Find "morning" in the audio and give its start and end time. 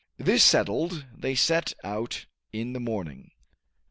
2.79-3.29